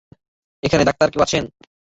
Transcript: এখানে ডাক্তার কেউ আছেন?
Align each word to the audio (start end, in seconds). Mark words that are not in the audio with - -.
এখানে 0.63 0.83
ডাক্তার 0.85 1.07
কেউ 1.11 1.21
আছেন? 1.23 1.43